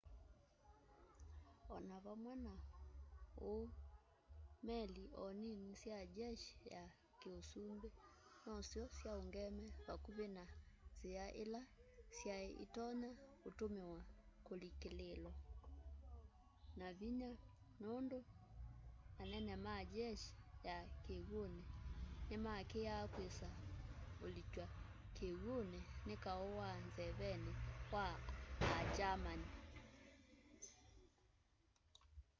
[1.73, 2.53] o na vamwe na
[3.53, 3.65] uu
[4.67, 6.83] meli o nini sya jeshi ya
[7.19, 7.89] kiusumbi
[8.45, 10.43] nosyo syaungeemw'e vakuvi na
[10.97, 11.61] nzia ila
[12.17, 13.11] syai itonya
[13.47, 13.99] utumiwa
[14.45, 15.33] kulikililwa
[16.79, 17.31] na vinya
[17.81, 18.19] nundu
[19.21, 20.29] anene ma jeshi
[20.67, 21.63] ya kiw'uni
[22.27, 23.49] ni maakiaa kwisa
[24.25, 24.67] ulikywa
[25.15, 27.53] kiw'uni ni kau wa nzeveni
[27.93, 28.05] wa
[28.77, 29.41] a german